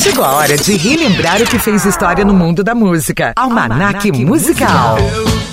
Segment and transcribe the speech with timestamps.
[0.00, 3.34] Chegou a hora de relembrar o que fez história no mundo da música.
[3.36, 4.96] Almanac, Almanac Musical.
[4.96, 5.50] Promessa.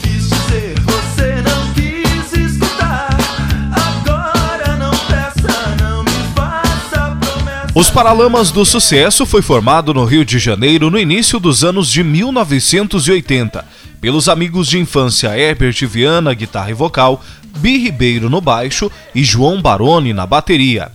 [7.75, 12.01] Os Paralamas do Sucesso foi formado no Rio de Janeiro no início dos anos de
[12.01, 13.65] 1980
[13.99, 17.21] pelos amigos de infância Herbert Viana, guitarra e vocal,
[17.57, 20.89] Bi Ribeiro no baixo e João Baroni na bateria.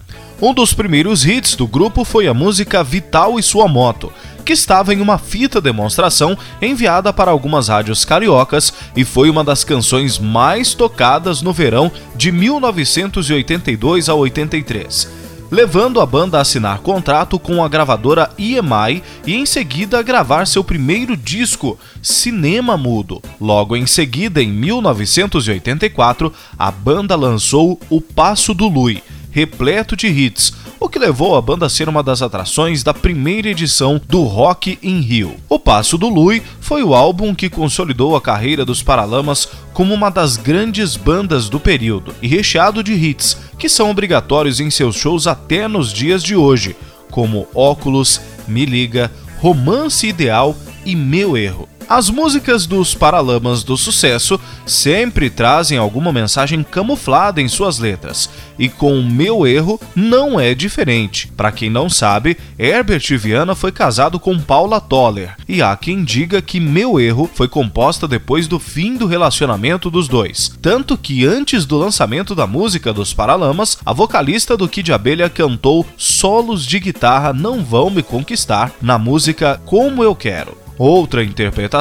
[0.44, 4.12] Um dos primeiros hits do grupo foi a música Vital e Sua Moto,
[4.44, 9.62] que estava em uma fita demonstração enviada para algumas rádios cariocas e foi uma das
[9.62, 17.38] canções mais tocadas no verão de 1982 a 83 levando a banda a assinar contrato
[17.38, 23.20] com a gravadora EMI e em seguida a gravar seu primeiro disco, Cinema Mudo.
[23.38, 29.02] Logo em seguida, em 1984, a banda lançou O Passo do Lui,
[29.32, 33.48] repleto de hits, o que levou a banda a ser uma das atrações da primeira
[33.48, 35.36] edição do Rock in Rio.
[35.48, 40.10] O Passo do Lui foi o álbum que consolidou a carreira dos Paralamas como uma
[40.10, 45.26] das grandes bandas do período e recheado de hits que são obrigatórios em seus shows
[45.26, 46.76] até nos dias de hoje,
[47.10, 51.71] como Óculos, Me Liga, Romance Ideal e Meu Erro.
[51.88, 58.68] As músicas dos Paralamas do Sucesso sempre trazem alguma mensagem camuflada em suas letras, e
[58.68, 61.30] com o Meu Erro não é diferente.
[61.36, 66.40] Para quem não sabe, Herbert Viana foi casado com Paula Toller, e há quem diga
[66.40, 70.56] que Meu Erro foi composta depois do fim do relacionamento dos dois.
[70.62, 75.86] Tanto que antes do lançamento da música dos Paralamas, a vocalista do Kid Abelha cantou
[75.96, 80.62] solos de guitarra Não Vão Me Conquistar na música Como Eu Quero.
[80.78, 81.71] Outra interpretação,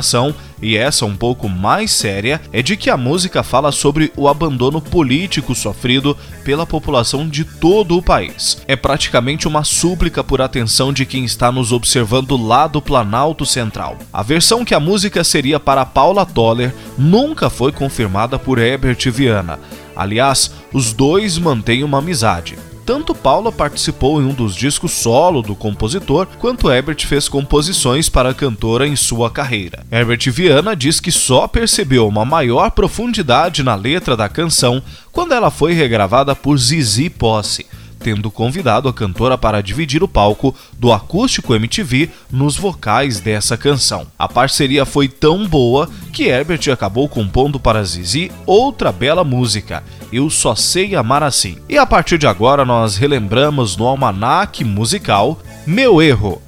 [0.61, 4.79] e essa um pouco mais séria, é de que a música fala sobre o abandono
[4.79, 8.61] político sofrido pela população de todo o país.
[8.67, 13.97] É praticamente uma súplica por atenção de quem está nos observando lá do Planalto Central.
[14.13, 19.59] A versão que a música seria para Paula Toller nunca foi confirmada por Herbert Viana.
[19.95, 22.57] Aliás, os dois mantêm uma amizade.
[22.85, 28.29] Tanto Paula participou em um dos discos solo do compositor, quanto Herbert fez composições para
[28.29, 29.85] a cantora em sua carreira.
[29.91, 34.81] Herbert Viana diz que só percebeu uma maior profundidade na letra da canção
[35.11, 37.65] quando ela foi regravada por Zizi Posse
[38.01, 44.07] tendo convidado a cantora para dividir o palco do Acústico MTV nos vocais dessa canção.
[44.17, 50.29] A parceria foi tão boa que Herbert acabou compondo para Zizi outra bela música, Eu
[50.29, 51.57] Só Sei Amar Assim.
[51.69, 56.41] E a partir de agora nós relembramos no almanaque musical Meu Erro,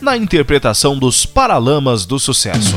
[0.00, 2.76] na interpretação dos Paralamas do Sucesso.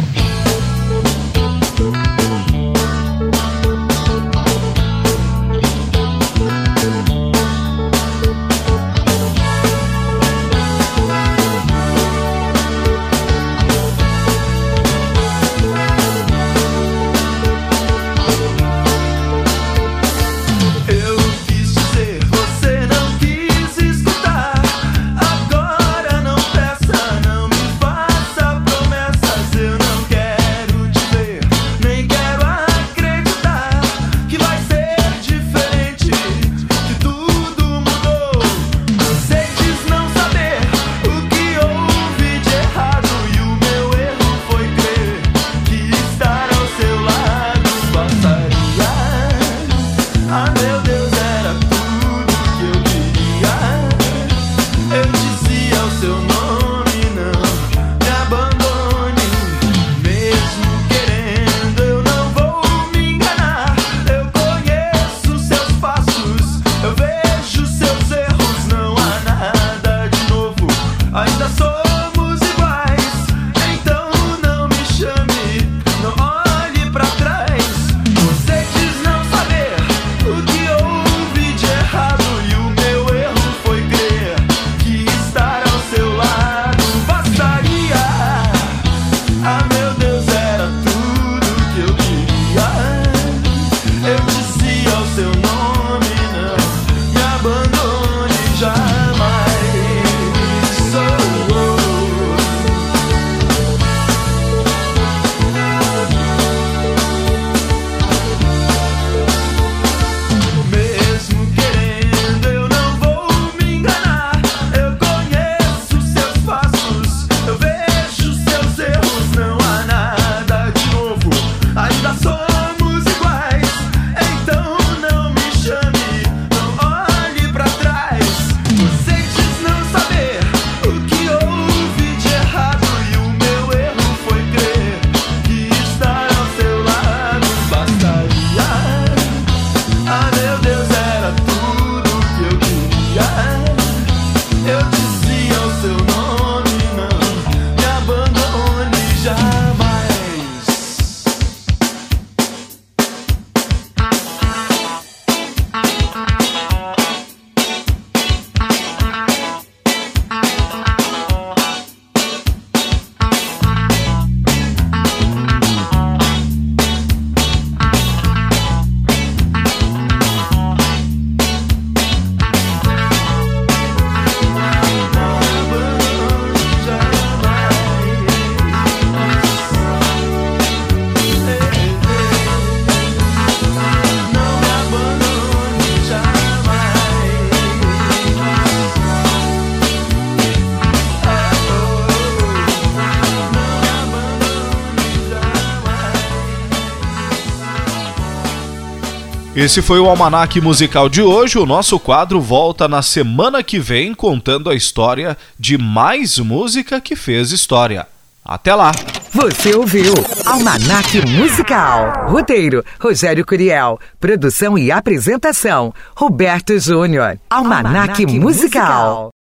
[199.55, 201.59] Esse foi o Almanac Musical de hoje.
[201.59, 207.15] O nosso quadro volta na semana que vem contando a história de mais música que
[207.15, 208.07] fez história.
[208.43, 208.91] Até lá!
[209.31, 210.13] Você ouviu
[210.45, 212.29] Almanac Musical.
[212.29, 213.99] Roteiro: Rogério Curiel.
[214.19, 217.37] Produção e apresentação: Roberto Júnior.
[217.49, 219.31] Almanac, Musical.